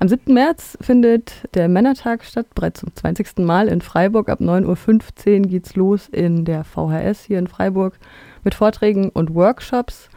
[0.00, 0.32] Am 7.
[0.32, 3.38] März findet der Männertag statt, bereits zum 20.
[3.38, 4.28] Mal in Freiburg.
[4.28, 7.98] Ab 9.15 Uhr geht's los in der VHS hier in Freiburg
[8.44, 10.08] mit Vorträgen und Workshops.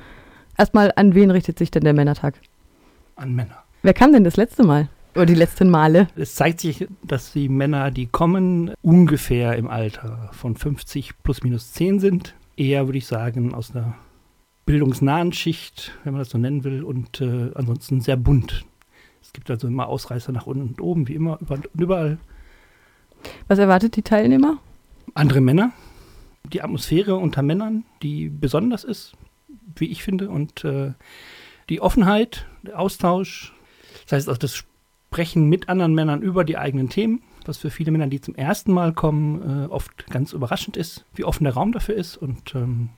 [0.56, 2.36] Erstmal, an wen richtet sich denn der Männertag?
[3.16, 3.64] An Männer.
[3.82, 4.88] Wer kam denn das letzte Mal?
[5.16, 6.08] Oder die letzten Male?
[6.16, 11.74] Es zeigt sich, dass die Männer, die kommen, ungefähr im Alter von 50 plus minus
[11.74, 12.36] 10 sind.
[12.56, 13.96] Eher, würde ich sagen, aus einer
[14.68, 18.64] bildungsnahen Schicht, wenn man das so nennen will, und äh, ansonsten sehr bunt.
[19.32, 21.40] Es gibt also immer Ausreißer nach unten und oben, wie immer,
[21.74, 22.18] überall.
[23.48, 24.58] Was erwartet die Teilnehmer?
[25.14, 25.72] Andere Männer.
[26.52, 29.14] Die Atmosphäre unter Männern, die besonders ist,
[29.78, 30.92] wie ich finde, und äh,
[31.70, 33.54] die Offenheit, der Austausch,
[34.04, 37.92] das heißt auch das Sprechen mit anderen Männern über die eigenen Themen, was für viele
[37.92, 41.72] Männer, die zum ersten Mal kommen, äh, oft ganz überraschend ist, wie offen der Raum
[41.72, 42.90] dafür ist und ähm,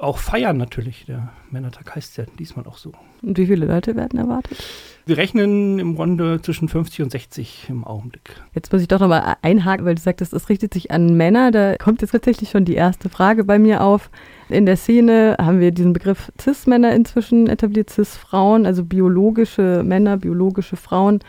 [0.00, 1.04] auch feiern natürlich.
[1.06, 2.92] Der Männertag heißt ja diesmal auch so.
[3.22, 4.58] Und wie viele Leute werden erwartet?
[5.06, 8.36] Wir rechnen im Grunde zwischen 50 und 60 im Augenblick.
[8.54, 11.50] Jetzt muss ich doch nochmal einhaken, weil du sagtest, es richtet sich an Männer.
[11.50, 14.10] Da kommt jetzt tatsächlich schon die erste Frage bei mir auf.
[14.48, 20.76] In der Szene haben wir diesen Begriff Cis-Männer inzwischen etabliert, Cis-Frauen, also biologische Männer, biologische
[20.76, 21.20] Frauen.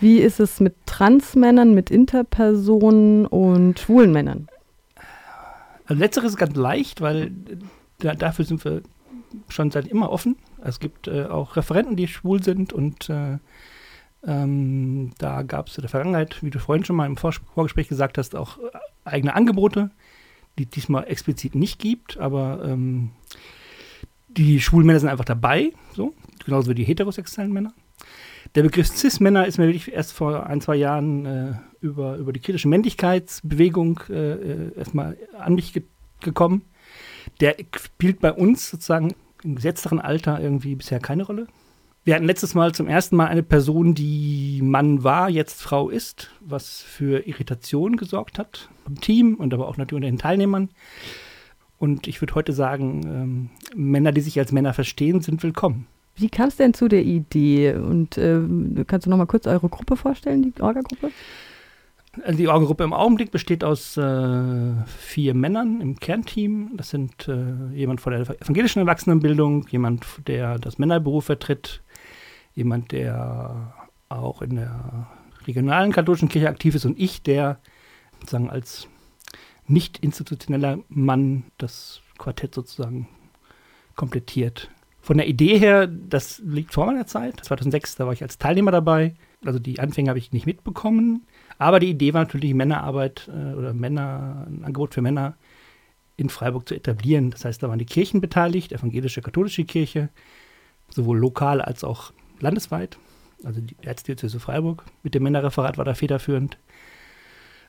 [0.00, 4.48] Wie ist es mit Trans-Männern, mit Interpersonen und schwulen Männern?
[5.86, 7.32] Also letzteres ist ganz leicht, weil
[8.00, 8.82] da, dafür sind wir
[9.48, 10.36] schon seit immer offen.
[10.62, 13.38] Es gibt äh, auch Referenten, die schwul sind und äh,
[14.26, 17.88] ähm, da gab es in der Vergangenheit, wie du vorhin schon mal im Vor Vorgespräch
[17.88, 18.62] gesagt hast, auch äh,
[19.04, 19.90] eigene Angebote,
[20.58, 23.12] die diesmal explizit nicht gibt, aber ähm,
[24.28, 26.14] die schwulen Männer sind einfach dabei, so,
[26.44, 27.72] genauso wie die heterosexuellen Männer.
[28.54, 32.40] Der Begriff Cis-Männer ist mir wirklich erst vor ein, zwei Jahren äh, über, über die
[32.40, 35.84] kritische Männlichkeitsbewegung äh, äh erstmal an mich ge
[36.22, 36.62] gekommen
[37.40, 41.46] der spielt bei uns sozusagen im gesetzteren Alter irgendwie bisher keine Rolle.
[42.02, 46.30] Wir hatten letztes Mal zum ersten Mal eine Person, die Mann war, jetzt Frau ist,
[46.40, 50.70] was für Irritation gesorgt hat im Team und aber auch natürlich unter den Teilnehmern.
[51.78, 55.86] Und ich würde heute sagen, ähm, Männer, die sich als Männer verstehen, sind willkommen.
[56.16, 57.74] Wie kam es denn zu der Idee?
[57.74, 58.40] Und äh,
[58.86, 61.10] kannst du noch mal kurz eure Gruppe vorstellen, die Orga-Gruppe?
[62.24, 66.72] Also die Orgengruppe im Augenblick besteht aus äh, vier Männern im Kernteam.
[66.76, 71.82] Das sind äh, jemand von der evangelischen Erwachsenenbildung, jemand, der das Männerberuf vertritt,
[72.52, 73.74] jemand, der
[74.08, 75.06] auch in der
[75.46, 77.60] regionalen katholischen Kirche aktiv ist und ich, der
[78.18, 78.88] sozusagen als
[79.66, 83.08] nicht institutioneller Mann das Quartett sozusagen
[83.94, 84.68] komplettiert.
[85.00, 87.42] Von der Idee her, das liegt vor meiner Zeit.
[87.42, 89.14] 2006, da war ich als Teilnehmer dabei.
[89.44, 91.26] Also die Anfänge habe ich nicht mitbekommen.
[91.60, 95.34] Aber die Idee war natürlich, Männerarbeit äh, oder Männer, ein Angebot für Männer
[96.16, 97.30] in Freiburg zu etablieren.
[97.30, 100.08] Das heißt, da waren die Kirchen beteiligt, evangelische, katholische Kirche,
[100.88, 102.96] sowohl lokal als auch landesweit.
[103.44, 106.56] Also die Erzdiözese Freiburg mit dem Männerreferat war da federführend.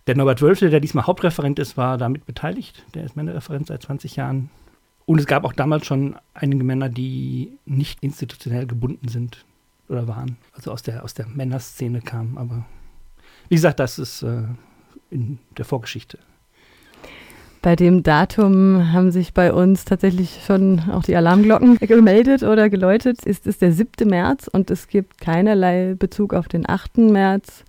[0.07, 2.85] Der Norbert Wölfle, der diesmal Hauptreferent ist, war damit beteiligt.
[2.93, 4.49] Der ist Männerreferent seit 20 Jahren.
[5.05, 9.43] Und es gab auch damals schon einige Männer, die nicht institutionell gebunden sind
[9.89, 10.37] oder waren.
[10.53, 12.65] Also aus der, aus der Männerszene kamen, aber
[13.51, 14.43] wie gesagt, das ist äh,
[15.09, 16.17] in der Vorgeschichte.
[17.61, 23.19] Bei dem Datum haben sich bei uns tatsächlich schon auch die Alarmglocken gemeldet oder geläutet.
[23.25, 24.07] Es ist der 7.
[24.07, 26.99] März und es gibt keinerlei Bezug auf den 8.
[26.99, 27.65] März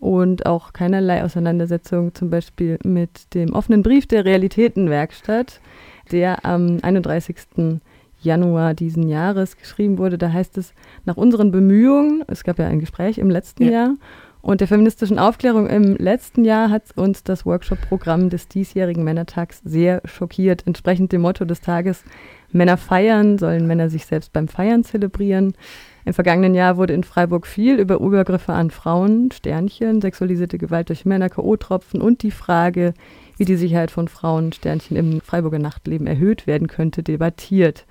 [0.00, 5.60] und auch keinerlei Auseinandersetzung zum Beispiel mit dem offenen Brief der Realitätenwerkstatt,
[6.12, 7.36] der am 31.
[8.22, 10.16] Januar diesen Jahres geschrieben wurde.
[10.16, 10.72] Da heißt es,
[11.04, 13.70] nach unseren Bemühungen, es gab ja ein Gespräch im letzten ja.
[13.70, 13.96] Jahr,
[14.46, 20.02] und der feministischen Aufklärung im letzten Jahr hat uns das Workshop-Programm des diesjährigen Männertags sehr
[20.04, 20.64] schockiert.
[20.68, 22.04] Entsprechend dem Motto des Tages
[22.52, 25.54] Männer feiern, sollen Männer sich selbst beim Feiern zelebrieren.
[26.04, 31.04] Im vergangenen Jahr wurde in Freiburg viel über Übergriffe an Frauen, Sternchen, sexualisierte Gewalt durch
[31.04, 32.94] Männer, K.O.-Tropfen und die Frage,
[33.38, 37.84] wie die Sicherheit von Frauen, Sternchen im Freiburger Nachtleben erhöht werden könnte, debattiert.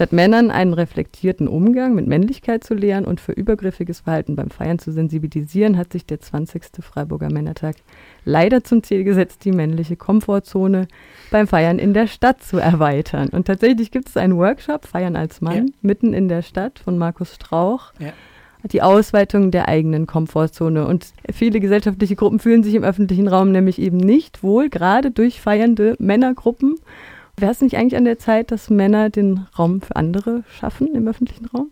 [0.00, 4.78] Statt Männern einen reflektierten Umgang mit Männlichkeit zu lehren und für übergriffiges Verhalten beim Feiern
[4.78, 6.62] zu sensibilisieren, hat sich der 20.
[6.80, 7.76] Freiburger Männertag
[8.24, 10.88] leider zum Ziel gesetzt, die männliche Komfortzone
[11.30, 13.28] beim Feiern in der Stadt zu erweitern.
[13.28, 15.72] Und tatsächlich gibt es einen Workshop, Feiern als Mann, ja.
[15.82, 17.92] mitten in der Stadt von Markus Strauch.
[17.98, 18.14] Ja
[18.72, 20.86] die Ausweitung der eigenen Komfortzone.
[20.86, 25.40] Und viele gesellschaftliche Gruppen fühlen sich im öffentlichen Raum nämlich eben nicht wohl, gerade durch
[25.40, 26.74] feiernde Männergruppen.
[27.40, 31.08] Wäre es nicht eigentlich an der Zeit, dass Männer den Raum für andere schaffen im
[31.08, 31.70] öffentlichen Raum?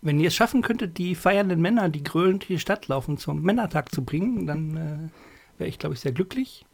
[0.00, 3.92] Wenn ihr es schaffen könntet, die feiernden Männer, die grölend die Stadt laufen, zum Männertag
[3.92, 6.64] zu bringen, dann äh, wäre ich, glaube ich, sehr glücklich.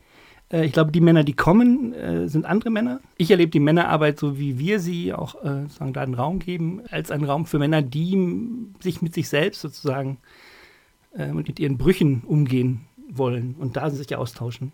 [0.53, 3.01] Äh, ich glaube, die Männer, die kommen, äh, sind andere Männer.
[3.17, 6.83] Ich erlebe die Männerarbeit, so wie wir sie auch äh, sagen, da einen Raum geben,
[6.91, 8.17] als einen Raum für Männer, die
[8.81, 10.19] sich mit sich selbst sozusagen
[11.15, 14.73] äh, und mit ihren Brüchen umgehen wollen und da sich austauschen.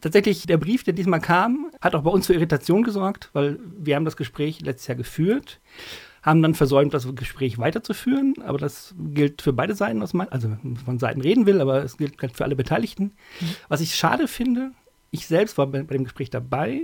[0.00, 3.96] Tatsächlich, der Brief, der diesmal kam, hat auch bei uns für Irritation gesorgt, weil wir
[3.96, 5.60] haben das Gespräch letztes Jahr geführt
[6.22, 8.34] haben dann versäumt, das Gespräch weiterzuführen.
[8.44, 11.96] Aber das gilt für beide Seiten, aus mein, also von Seiten reden will, aber es
[11.96, 13.12] gilt für alle Beteiligten.
[13.40, 13.46] Mhm.
[13.68, 14.72] Was ich schade finde,
[15.10, 16.82] ich selbst war bei, bei dem Gespräch dabei,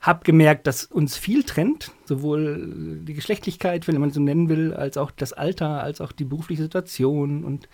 [0.00, 4.98] habe gemerkt, dass uns viel trennt, sowohl die Geschlechtlichkeit, wenn man so nennen will, als
[4.98, 7.68] auch das Alter, als auch die berufliche Situation und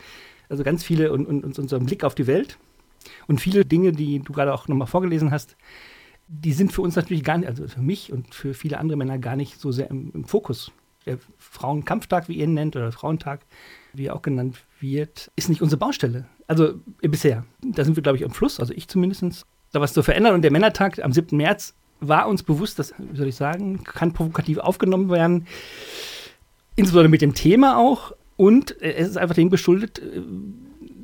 [0.49, 2.59] also ganz viele und, und, und unseren Blick auf die Welt.
[3.27, 5.57] Und viele Dinge, die du gerade auch nochmal vorgelesen hast,
[6.29, 9.19] die sind für uns natürlich gar nicht, also für mich und für viele andere Männer
[9.19, 10.73] gar nicht so sehr im, im Fokus
[11.07, 13.41] der Frauenkampftag, wie ihr ihn nennt, oder Frauentag,
[13.93, 16.27] wie er auch genannt wird, ist nicht unsere Baustelle.
[16.47, 17.45] Also äh, bisher.
[17.63, 20.35] Da sind wir, glaube ich, am Fluss, also ich zumindest, da was zu verändern.
[20.35, 21.37] Und der Männertag am 7.
[21.37, 25.47] März war uns bewusst, dass, wie soll ich sagen, kann provokativ aufgenommen werden,
[26.77, 28.13] insbesondere mit dem Thema auch.
[28.37, 30.23] Und äh, es ist einfach dem geschuldet, äh,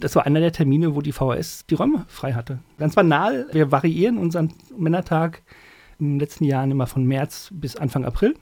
[0.00, 2.60] das war einer der Termine, wo die VHS die Räume frei hatte.
[2.78, 5.42] Ganz banal, wir variieren unseren Männertag
[5.98, 8.34] in den letzten Jahren immer von März bis Anfang April.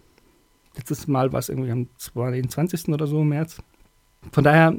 [0.76, 2.88] Letztes Mal war es irgendwie am 22.
[2.88, 3.62] oder so im März.
[4.32, 4.74] Von daher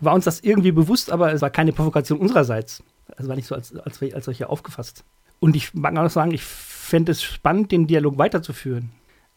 [0.00, 2.82] war uns das irgendwie bewusst, aber es war keine Provokation unsererseits.
[3.16, 5.04] Es war nicht so, als, als, als solche aufgefasst.
[5.40, 8.90] Und ich mag auch sagen, ich fände es spannend, den Dialog weiterzuführen.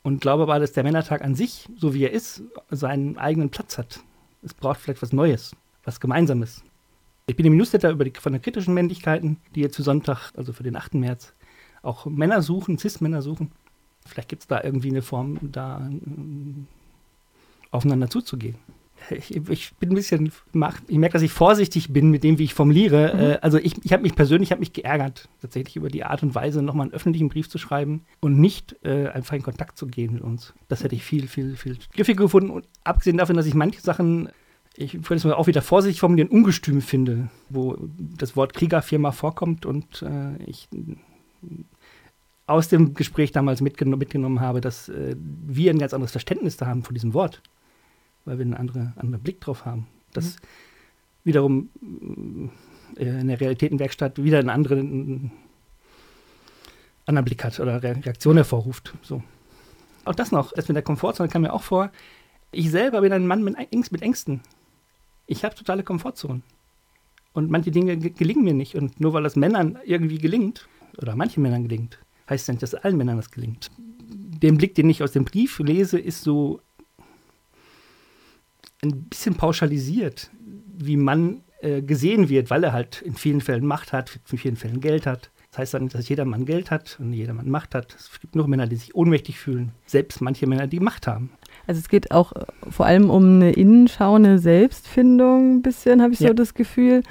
[0.03, 3.77] Und glaube aber, dass der Männertag an sich, so wie er ist, seinen eigenen Platz
[3.77, 3.99] hat.
[4.41, 6.63] Es braucht vielleicht was Neues, was Gemeinsames.
[7.27, 10.53] Ich bin im Newsletter über die, von den kritischen Männlichkeiten, die jetzt zu Sonntag, also
[10.53, 10.95] für den 8.
[10.95, 11.33] März,
[11.81, 13.51] auch Männer suchen, Cis-Männer suchen.
[14.05, 16.63] Vielleicht gibt es da irgendwie eine Form, da äh,
[17.71, 18.55] aufeinander zuzugehen.
[19.09, 20.31] Ich, ich, bin ein bisschen,
[20.87, 23.13] ich merke, dass ich vorsichtig bin mit dem, wie ich formuliere.
[23.13, 23.19] Mhm.
[23.19, 26.35] Äh, also ich, ich habe mich persönlich, habe mich geärgert, tatsächlich über die Art und
[26.35, 30.13] Weise, nochmal einen öffentlichen Brief zu schreiben und nicht äh, einfach in Kontakt zu gehen
[30.13, 30.53] mit uns.
[30.67, 32.51] Das hätte ich viel, viel, viel griffiger gefunden.
[32.51, 34.29] Und abgesehen davon, dass ich manche Sachen,
[34.75, 39.65] ich würde es mal auch wieder vorsichtig formulieren, ungestüm finde, wo das Wort Kriegerfirma vorkommt
[39.65, 40.69] und äh, ich
[42.47, 46.67] aus dem Gespräch damals mitgenommen, mitgenommen habe, dass äh, wir ein ganz anderes Verständnis da
[46.67, 47.41] haben von diesem Wort,
[48.25, 49.87] weil wir einen anderen, anderen Blick drauf haben.
[50.13, 50.39] Das mhm.
[51.23, 51.69] wiederum
[52.97, 55.31] äh, in der Realitätenwerkstatt wieder einen anderen,
[57.05, 58.93] anderen Blick hat oder Reaktion hervorruft.
[59.01, 59.23] So.
[60.03, 61.91] Auch das noch, das mit der Komfortzone kam mir auch vor.
[62.51, 64.41] Ich selber bin ein Mann mit Ängsten.
[65.31, 66.41] Ich habe totale Komfortzone.
[67.31, 68.75] Und manche Dinge gelingen mir nicht.
[68.75, 70.67] Und nur weil das Männern irgendwie gelingt,
[70.97, 71.99] oder manchen Männern gelingt,
[72.29, 73.71] heißt ja nicht, dass allen Männern das gelingt.
[74.09, 76.59] Der Blick, den ich aus dem Brief lese, ist so
[78.83, 80.31] ein bisschen pauschalisiert,
[80.67, 84.57] wie man äh, gesehen wird, weil er halt in vielen Fällen Macht hat, in vielen
[84.57, 85.31] Fällen Geld hat.
[85.51, 87.95] Das heißt dann, dass jeder Mann Geld hat und jeder Mann Macht hat.
[87.97, 89.71] Es gibt nur Männer, die sich ohnmächtig fühlen.
[89.85, 91.31] Selbst manche Männer, die Macht haben.
[91.71, 96.11] Also es geht auch äh, vor allem um eine Innenschau, eine Selbstfindung ein bisschen, habe
[96.11, 96.27] ich ja.
[96.27, 97.01] so das Gefühl.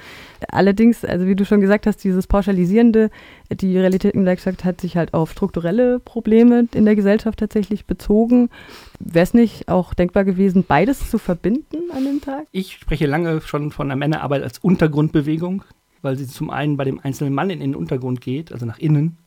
[0.49, 3.09] Allerdings, also wie du schon gesagt hast, dieses Pauschalisierende,
[3.49, 8.51] die Realitätenwerkstatt hat sich halt auf strukturelle Probleme in der Gesellschaft tatsächlich bezogen.
[8.99, 12.45] Wäre es nicht auch denkbar gewesen, beides zu verbinden an dem Tag?
[12.51, 15.63] Ich spreche lange schon von der Männerarbeit als Untergrundbewegung,
[16.03, 19.17] weil sie zum einen bei dem einzelnen Mann in den Untergrund geht, also nach innen,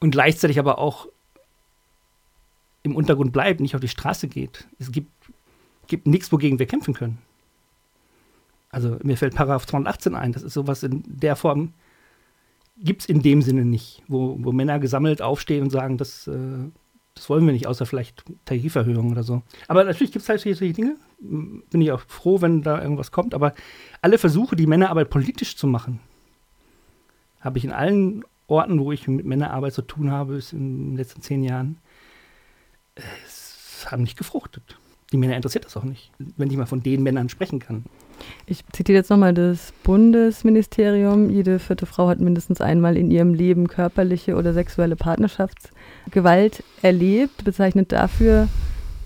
[0.00, 1.08] und gleichzeitig aber auch
[2.86, 4.66] im Untergrund bleibt, nicht auf die Straße geht.
[4.78, 5.10] Es gibt,
[5.86, 7.18] gibt nichts, wogegen wir kämpfen können.
[8.70, 11.72] Also mir fällt Paragraph 218 ein, das ist sowas in der Form,
[12.78, 16.70] gibt es in dem Sinne nicht, wo, wo Männer gesammelt aufstehen und sagen, das, äh,
[17.14, 19.42] das wollen wir nicht, außer vielleicht Tariferhöhungen oder so.
[19.68, 20.96] Aber natürlich gibt es halt solche Dinge.
[21.18, 23.34] Bin ich auch froh, wenn da irgendwas kommt.
[23.34, 23.54] Aber
[24.02, 26.00] alle Versuche, die Männerarbeit politisch zu machen,
[27.40, 31.22] habe ich in allen Orten, wo ich mit Männerarbeit zu tun habe, in den letzten
[31.22, 31.78] zehn Jahren,
[32.96, 34.78] es haben nicht gefruchtet.
[35.12, 37.84] Die Männer interessiert das auch nicht, wenn ich mal von den Männern sprechen kann.
[38.46, 41.30] Ich zitiere jetzt nochmal das Bundesministerium.
[41.30, 47.44] Jede vierte Frau hat mindestens einmal in ihrem Leben körperliche oder sexuelle Partnerschaftsgewalt erlebt.
[47.44, 48.48] Bezeichnet dafür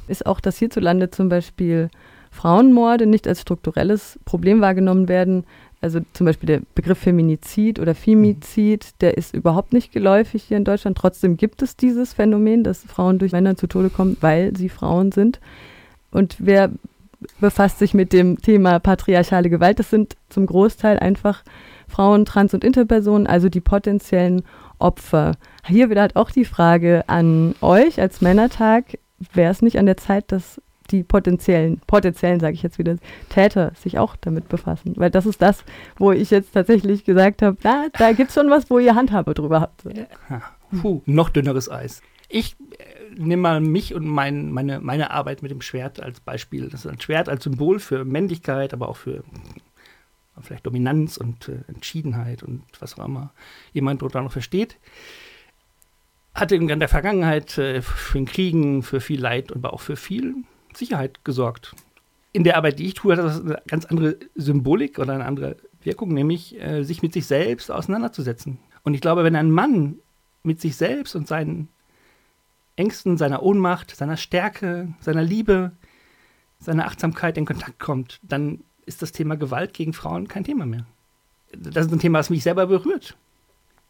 [0.09, 1.91] ist auch, dass hierzulande zum Beispiel
[2.31, 5.45] Frauenmorde nicht als strukturelles Problem wahrgenommen werden,
[5.81, 8.99] also zum Beispiel der Begriff Feminizid oder Femizid, mhm.
[9.01, 10.99] der ist überhaupt nicht geläufig hier in Deutschland.
[10.99, 15.11] Trotzdem gibt es dieses Phänomen, dass Frauen durch Männer zu Tode kommen, weil sie Frauen
[15.13, 15.41] sind.
[16.11, 16.71] Und wer
[17.41, 19.79] befasst sich mit dem Thema patriarchale Gewalt?
[19.79, 21.45] Das sind zum Großteil einfach
[21.89, 24.43] Frauen, Trans- und Interpersonen, also die potenziellen
[24.79, 25.37] Opfer.
[25.67, 28.99] Hier wieder halt auch die Frage an euch als Männertag,
[29.33, 32.97] wäre es nicht an der Zeit, dass die potenziellen, potenziellen, sage ich jetzt wieder,
[33.29, 34.95] Täter sich auch damit befassen.
[34.97, 35.65] Weil das ist das,
[35.97, 39.35] wo ich jetzt tatsächlich gesagt habe, da, da gibt es schon was, wo ihr Handhabe
[39.35, 39.85] drüber habt.
[39.85, 40.43] Ja.
[40.81, 42.03] Puh, noch dünneres Eis.
[42.29, 46.69] Ich äh, nehme mal mich und mein, meine, meine Arbeit mit dem Schwert als Beispiel.
[46.69, 49.25] Das ist ein Schwert als Symbol für Männlichkeit, aber auch für
[50.43, 53.33] vielleicht Dominanz und äh, Entschiedenheit und was auch immer
[53.73, 54.77] jemand dort noch versteht.
[56.35, 59.97] Hatte in der Vergangenheit äh, für den Kriegen, für viel Leid und aber auch für
[59.97, 60.37] viel
[60.75, 61.75] Sicherheit gesorgt.
[62.33, 65.57] In der Arbeit, die ich tue, hat das eine ganz andere Symbolik oder eine andere
[65.83, 68.59] Wirkung, nämlich äh, sich mit sich selbst auseinanderzusetzen.
[68.83, 69.97] Und ich glaube, wenn ein Mann
[70.43, 71.69] mit sich selbst und seinen
[72.77, 75.73] Ängsten, seiner Ohnmacht, seiner Stärke, seiner Liebe,
[76.59, 80.87] seiner Achtsamkeit in Kontakt kommt, dann ist das Thema Gewalt gegen Frauen kein Thema mehr.
[81.53, 83.17] Das ist ein Thema, das mich selber berührt.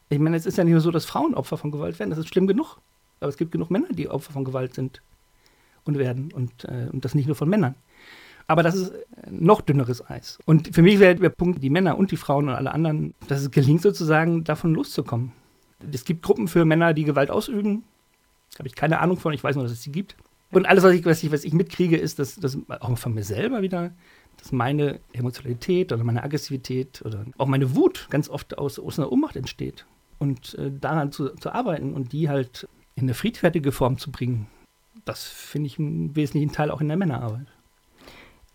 [0.09, 2.19] Ich meine, es ist ja nicht nur so, dass Frauen Opfer von Gewalt werden, das
[2.19, 2.79] ist schlimm genug.
[3.21, 5.03] Aber es gibt genug Männer, die Opfer von Gewalt sind
[5.85, 6.33] und werden.
[6.33, 7.75] Und, äh, und das nicht nur von Männern.
[8.47, 8.93] Aber das ist
[9.31, 10.41] noch dünneres Eis.
[10.45, 13.43] Und für mich wäre der Punkt, die Männer und die Frauen und alle anderen, dass
[13.43, 15.31] es gelingt sozusagen, davon loszukommen.
[15.93, 17.85] Es gibt Gruppen für Männer, die Gewalt ausüben.
[18.59, 20.17] Habe ich keine Ahnung von, ich weiß nur, dass es sie gibt.
[20.51, 23.23] Und alles, was ich, was ich, was ich mitkriege, ist, dass, dass auch von mir
[23.23, 23.93] selber wieder,
[24.37, 29.13] dass meine Emotionalität oder meine Aggressivität oder auch meine Wut ganz oft aus, aus einer
[29.13, 29.87] Ohnmacht entsteht.
[30.19, 34.49] Und äh, daran zu, zu arbeiten und die halt in eine friedfertige Form zu bringen,
[35.05, 37.47] das finde ich einen wesentlichen Teil auch in der Männerarbeit.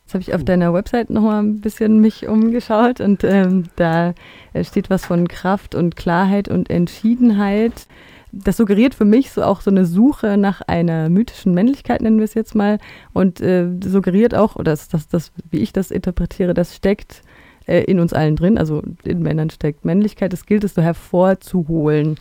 [0.05, 4.13] Jetzt habe ich auf deiner Website nochmal ein bisschen mich umgeschaut und ähm, da
[4.53, 7.87] äh, steht was von Kraft und Klarheit und Entschiedenheit.
[8.31, 12.25] Das suggeriert für mich so auch so eine Suche nach einer mythischen Männlichkeit, nennen wir
[12.25, 12.77] es jetzt mal,
[13.13, 17.23] und äh, suggeriert auch, oder das, das, das, wie ich das interpretiere, das steckt
[17.65, 22.17] äh, in uns allen drin, also in Männern steckt Männlichkeit, das gilt es so hervorzuholen.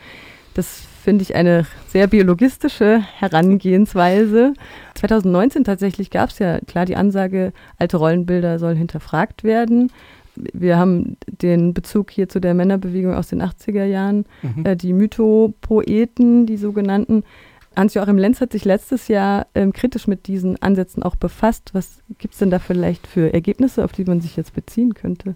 [0.54, 4.54] Das finde ich eine sehr biologistische Herangehensweise.
[4.94, 9.92] 2019 tatsächlich gab es ja klar die Ansage, alte Rollenbilder sollen hinterfragt werden.
[10.37, 14.64] Wir haben den Bezug hier zu der Männerbewegung aus den 80er Jahren, mhm.
[14.64, 17.23] äh, die Mythopoeten, die sogenannten.
[17.76, 21.70] Hans-Joachim Lenz hat sich letztes Jahr ähm, kritisch mit diesen Ansätzen auch befasst.
[21.73, 25.34] Was gibt es denn da vielleicht für Ergebnisse, auf die man sich jetzt beziehen könnte?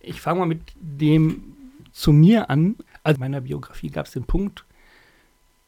[0.00, 1.42] Ich fange mal mit dem
[1.92, 2.76] zu mir an.
[3.08, 4.66] Also in meiner Biografie gab es den Punkt,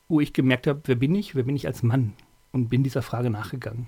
[0.09, 2.13] wo ich gemerkt habe, wer bin ich, wer bin ich als Mann
[2.53, 3.87] und bin dieser Frage nachgegangen.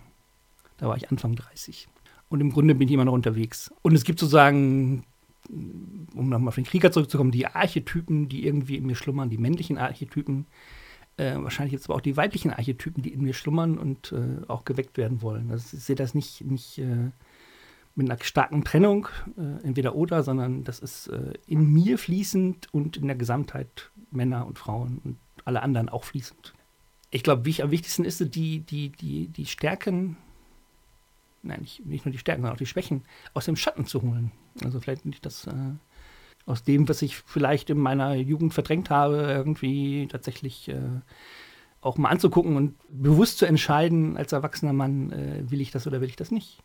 [0.78, 1.86] Da war ich Anfang 30.
[2.30, 3.70] Und im Grunde bin ich immer noch unterwegs.
[3.82, 5.04] Und es gibt sozusagen,
[5.50, 9.76] um nochmal auf den Krieger zurückzukommen, die Archetypen, die irgendwie in mir schlummern, die männlichen
[9.76, 10.46] Archetypen,
[11.18, 14.64] äh, wahrscheinlich jetzt aber auch die weiblichen Archetypen, die in mir schlummern und äh, auch
[14.64, 15.50] geweckt werden wollen.
[15.50, 17.10] Also ich sehe das nicht, nicht äh,
[17.94, 22.96] mit einer starken Trennung, äh, entweder oder, sondern das ist äh, in mir fließend und
[22.96, 26.54] in der Gesamtheit Männer und Frauen und alle anderen auch fließend.
[27.10, 30.16] Ich glaube, am wichtigsten ist, die, die, die, die Stärken,
[31.42, 33.02] nein, nicht, nicht nur die Stärken, sondern auch die Schwächen
[33.34, 34.32] aus dem Schatten zu holen.
[34.64, 35.52] Also vielleicht nicht das äh,
[36.46, 40.80] aus dem, was ich vielleicht in meiner Jugend verdrängt habe, irgendwie tatsächlich äh,
[41.80, 46.00] auch mal anzugucken und bewusst zu entscheiden als erwachsener Mann, äh, will ich das oder
[46.00, 46.62] will ich das nicht.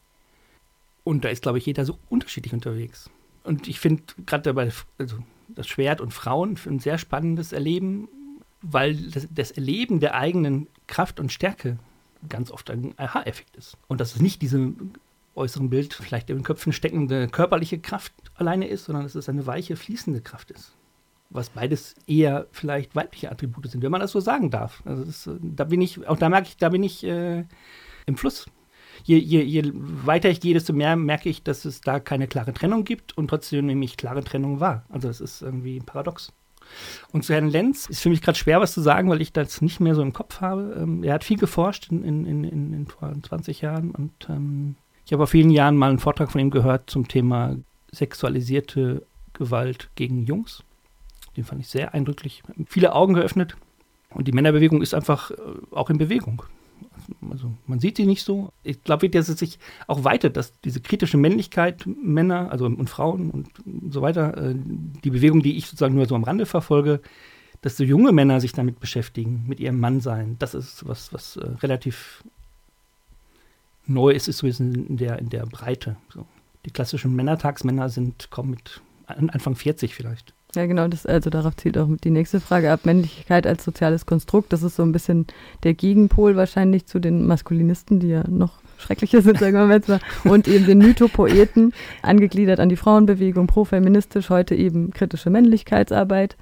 [1.07, 3.09] Und da ist, glaube ich, jeder so unterschiedlich unterwegs.
[3.45, 8.09] Und ich finde gerade dabei, also das Schwert und Frauen ein sehr spannendes Erleben,
[8.61, 11.79] weil das, das Erleben der eigenen Kraft und Stärke
[12.27, 13.77] ganz oft ein Aha-Effekt ist.
[13.87, 14.73] Und dass es nicht diese
[15.33, 19.47] äußeren Bild vielleicht in den Köpfen steckende körperliche Kraft alleine ist, sondern dass es eine
[19.47, 20.75] weiche, fließende Kraft ist.
[21.29, 24.83] Was beides eher vielleicht weibliche Attribute sind, wenn man das so sagen darf.
[24.83, 27.45] Also das, da bin ich, auch da merke ich, da bin ich äh,
[28.05, 28.47] im Fluss.
[29.07, 32.53] Je, je, je, weiter ich gehe, desto mehr merke ich, dass es da keine klare
[32.53, 34.83] Trennung gibt und trotzdem nehme ich klare Trennung wahr.
[34.89, 36.33] Also es ist irgendwie ein Paradox.
[37.13, 39.61] Und zu Herrn Lenz ist für mich gerade schwer, was zu sagen, weil ich das
[39.61, 40.75] nicht mehr so im Kopf habe.
[40.77, 42.87] Ähm, er hat viel geforscht in, in, in, in
[43.23, 46.89] 20 Jahren und ähm, ich habe vor vielen Jahren mal einen Vortrag von ihm gehört
[46.89, 47.55] zum Thema
[47.93, 50.63] sexualisierte Gewalt gegen Jungs.
[51.37, 52.43] Den fand ich sehr eindrücklich.
[52.65, 53.55] Viele Augen geöffnet.
[54.09, 55.35] Und die Männerbewegung ist einfach äh,
[55.71, 56.43] auch in Bewegung.
[57.29, 58.51] Also man sieht sie nicht so.
[58.63, 63.31] Ich glaube, dass es sich auch weitet, dass diese kritische Männlichkeit Männer, also und Frauen
[63.31, 63.49] und
[63.91, 64.55] so weiter, äh,
[65.03, 67.01] die Bewegung, die ich sozusagen nur so am Rande verfolge,
[67.61, 70.35] dass so junge Männer sich damit beschäftigen, mit ihrem Mannsein.
[70.39, 72.23] Das ist was, was äh, relativ
[73.85, 75.97] neu ist, ist so in der, in der Breite.
[76.13, 76.25] So.
[76.65, 80.33] Die klassischen Männertagsmänner sind, kommen mit Anfang 40 vielleicht.
[80.55, 82.85] Ja, genau, das, also darauf zielt auch die nächste Frage ab.
[82.85, 85.27] Männlichkeit als soziales Konstrukt, das ist so ein bisschen
[85.63, 89.99] der Gegenpol wahrscheinlich zu den Maskulinisten, die ja noch schrecklicher sind, sagen wir jetzt mal,
[90.23, 96.37] und eben den Mythopoeten, angegliedert an die Frauenbewegung, profeministisch, heute eben kritische Männlichkeitsarbeit.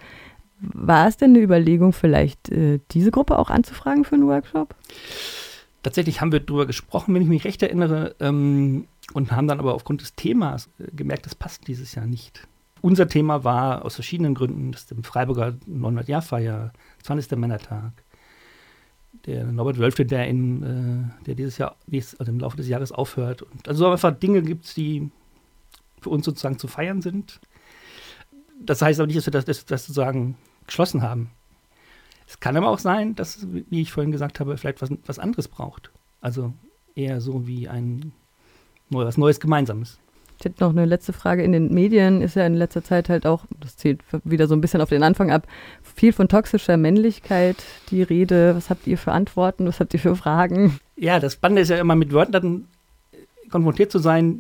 [0.60, 4.76] War es denn eine Überlegung, vielleicht äh, diese Gruppe auch anzufragen für einen Workshop?
[5.84, 9.76] Tatsächlich haben wir darüber gesprochen, wenn ich mich recht erinnere, ähm, und haben dann aber
[9.76, 12.48] aufgrund des Themas äh, gemerkt, das passt dieses Jahr nicht.
[12.86, 17.36] Unser Thema war aus verschiedenen Gründen, das ist im Freiburger 900-Jahr-Feier, 20.
[17.36, 17.94] Männertag.
[19.26, 20.62] Der Norbert Wölfte, der, in,
[21.18, 23.42] äh, der dieses Jahr, also im Laufe des Jahres aufhört.
[23.42, 25.10] Und also einfach Dinge gibt es, die
[26.00, 27.40] für uns sozusagen zu feiern sind.
[28.62, 30.38] Das heißt aber nicht, dass wir das, das, das sozusagen
[30.68, 31.32] geschlossen haben.
[32.28, 35.48] Es kann aber auch sein, dass, wie ich vorhin gesagt habe, vielleicht was, was anderes
[35.48, 35.90] braucht.
[36.22, 36.54] Also
[36.94, 38.12] eher so wie ein
[38.92, 39.98] was Neues Gemeinsames.
[40.38, 41.44] Ich hätte noch eine letzte Frage.
[41.44, 44.62] In den Medien ist ja in letzter Zeit halt auch, das zählt wieder so ein
[44.62, 45.48] bisschen auf den Anfang ab,
[45.82, 47.58] viel von toxischer Männlichkeit
[47.90, 48.56] die Rede.
[48.56, 49.68] Was habt ihr für Antworten?
[49.68, 50.80] Was habt ihr für Fragen?
[50.96, 52.68] Ja, das Spannende ist ja immer mit Wörtern
[53.50, 54.40] konfrontiert zu sein,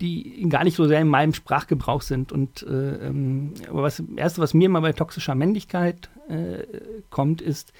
[0.00, 2.32] die gar nicht so sehr in meinem Sprachgebrauch sind.
[2.32, 6.64] Und äh, ähm, aber was erste, was mir mal bei toxischer Männlichkeit äh,
[7.10, 7.72] kommt, ist,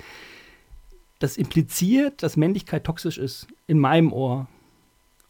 [1.18, 4.46] das impliziert, dass Männlichkeit toxisch ist, in meinem Ohr.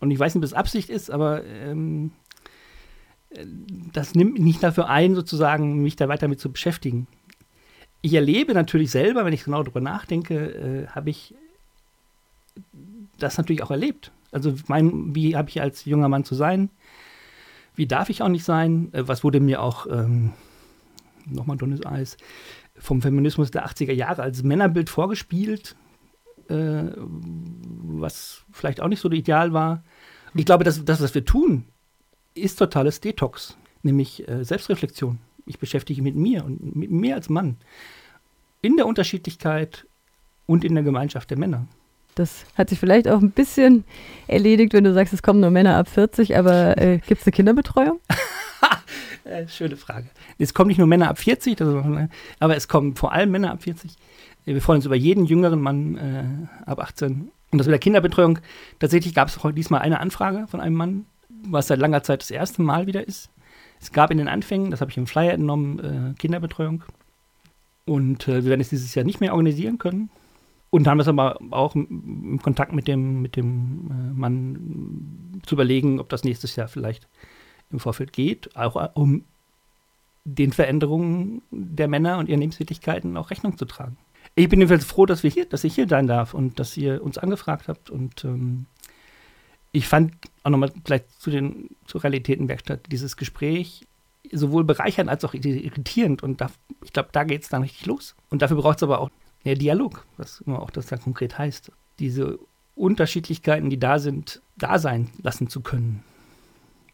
[0.00, 2.12] Und ich weiß nicht, ob es Absicht ist, aber ähm,
[3.92, 7.06] das nimmt mich nicht dafür ein, sozusagen mich da weiter mit zu beschäftigen.
[8.00, 11.34] Ich erlebe natürlich selber, wenn ich genau darüber nachdenke, äh, habe ich
[13.18, 14.12] das natürlich auch erlebt.
[14.30, 16.70] Also mein, wie habe ich als junger Mann zu sein?
[17.74, 18.92] Wie darf ich auch nicht sein?
[18.92, 20.32] Äh, was wurde mir auch, ähm,
[21.26, 22.16] nochmal dünnes Eis,
[22.78, 25.76] vom Feminismus der 80er Jahre als Männerbild vorgespielt,
[26.48, 29.82] äh, was vielleicht auch nicht so ideal war.
[30.34, 31.64] Ich glaube, dass das, was wir tun,
[32.34, 35.18] ist totales Detox, nämlich äh, Selbstreflexion.
[35.46, 37.56] Ich beschäftige mich mit mir und mit mir als Mann
[38.60, 39.86] in der Unterschiedlichkeit
[40.46, 41.66] und in der Gemeinschaft der Männer.
[42.14, 43.84] Das hat sich vielleicht auch ein bisschen
[44.26, 47.32] erledigt, wenn du sagst, es kommen nur Männer ab 40, aber äh, gibt es eine
[47.32, 48.00] Kinderbetreuung?
[49.24, 50.08] Äh, schöne Frage.
[50.38, 51.60] Es kommen nicht nur Männer ab 40, ist,
[52.40, 53.90] aber es kommen vor allem Männer ab 40.
[54.54, 57.30] Wir freuen uns über jeden jüngeren Mann äh, ab 18.
[57.50, 58.38] Und das mit der Kinderbetreuung,
[58.78, 62.62] tatsächlich gab es diesmal eine Anfrage von einem Mann, was seit langer Zeit das erste
[62.62, 63.30] Mal wieder ist.
[63.80, 66.82] Es gab in den Anfängen, das habe ich im Flyer entnommen, äh, Kinderbetreuung.
[67.84, 70.10] Und äh, wir werden es dieses Jahr nicht mehr organisieren können.
[70.70, 76.00] Und haben das aber auch im Kontakt mit dem, mit dem äh, Mann zu überlegen,
[76.00, 77.06] ob das nächstes Jahr vielleicht
[77.70, 79.24] im Vorfeld geht, auch äh, um
[80.24, 83.96] den Veränderungen der Männer und ihren Lebenstätigkeiten auch Rechnung zu tragen.
[84.38, 87.02] Ich bin jedenfalls froh, dass wir hier, dass ich hier sein darf und dass ihr
[87.02, 87.90] uns angefragt habt.
[87.90, 88.66] Und ähm,
[89.72, 93.84] ich fand auch nochmal vielleicht zu den zur Realitätenwerkstatt dieses Gespräch
[94.30, 96.22] sowohl bereichernd als auch irritierend.
[96.22, 96.52] Und da,
[96.84, 98.14] ich glaube, da geht es dann richtig los.
[98.30, 99.10] Und dafür braucht es aber auch
[99.42, 101.72] ja, Dialog, was immer auch das dann konkret heißt.
[101.98, 102.38] Diese
[102.76, 106.04] Unterschiedlichkeiten, die da sind, da sein lassen zu können.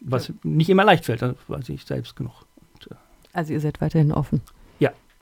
[0.00, 0.34] Was ja.
[0.44, 2.46] nicht immer leicht fällt, das weiß ich selbst genug.
[2.56, 2.94] Und, äh
[3.34, 4.40] also ihr seid weiterhin offen.